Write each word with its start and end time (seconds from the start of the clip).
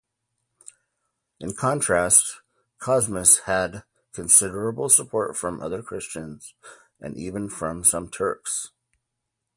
In 1.39 1.53
contrast, 1.53 2.41
Cosmas 2.79 3.41
had 3.41 3.83
considerable 4.13 4.89
support 4.89 5.37
from 5.37 5.61
other 5.61 5.83
Christians 5.83 6.55
and 6.99 7.15
even 7.15 7.49
from 7.49 7.83
some 7.83 8.09
Turks. 8.09 8.71